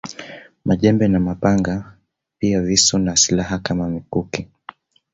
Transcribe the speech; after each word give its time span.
Majembe 0.65 1.07
na 1.07 1.19
mapanga 1.19 1.97
pia 2.39 2.61
visu 2.61 2.99
na 2.99 3.15
silaha 3.15 3.59
kama 3.59 3.89
mikuki 3.89 4.47